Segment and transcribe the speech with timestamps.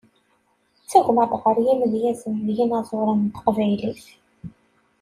[0.83, 4.05] Ttagmaɣ-d ɣer yimedyazen d yinaẓuren n Teqbaylit.